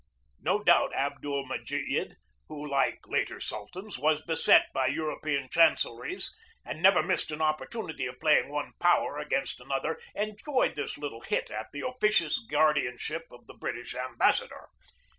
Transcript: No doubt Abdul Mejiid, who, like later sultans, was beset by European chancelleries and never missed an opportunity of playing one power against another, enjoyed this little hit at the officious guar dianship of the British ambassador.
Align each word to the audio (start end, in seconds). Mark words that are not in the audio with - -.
No 0.39 0.63
doubt 0.63 0.95
Abdul 0.95 1.45
Mejiid, 1.47 2.15
who, 2.47 2.67
like 2.67 3.07
later 3.07 3.39
sultans, 3.39 3.99
was 3.99 4.23
beset 4.23 4.65
by 4.73 4.87
European 4.87 5.47
chancelleries 5.47 6.31
and 6.65 6.81
never 6.81 7.03
missed 7.03 7.29
an 7.29 7.39
opportunity 7.39 8.07
of 8.07 8.19
playing 8.19 8.49
one 8.49 8.71
power 8.79 9.19
against 9.19 9.59
another, 9.61 9.99
enjoyed 10.15 10.73
this 10.73 10.97
little 10.97 11.21
hit 11.21 11.51
at 11.51 11.67
the 11.71 11.85
officious 11.85 12.43
guar 12.49 12.73
dianship 12.75 13.27
of 13.29 13.45
the 13.45 13.53
British 13.53 13.93
ambassador. 13.93 14.69